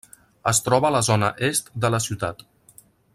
[0.51, 2.43] Es troba a la zona est de la ciutat.